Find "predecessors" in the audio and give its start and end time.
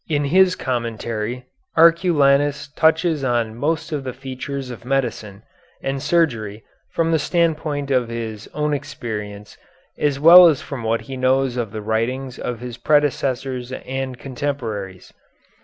12.77-13.71